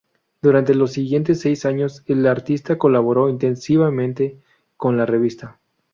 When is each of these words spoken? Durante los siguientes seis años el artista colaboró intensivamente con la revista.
Durante 0.41 0.73
los 0.73 0.93
siguientes 0.93 1.41
seis 1.41 1.63
años 1.63 2.01
el 2.07 2.25
artista 2.25 2.79
colaboró 2.79 3.29
intensivamente 3.29 4.39
con 4.75 4.97
la 4.97 5.05
revista. 5.05 5.59